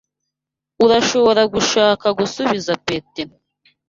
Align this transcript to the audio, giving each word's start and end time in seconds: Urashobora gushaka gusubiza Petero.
Urashobora 0.85 1.41
gushaka 1.53 2.07
gusubiza 2.19 2.71
Petero. 2.87 3.33